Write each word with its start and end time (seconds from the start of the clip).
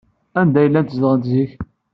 Anda 0.39 0.57
ay 0.59 0.67
llant 0.69 0.93
zedɣent 0.95 1.27
zik? 1.31 1.51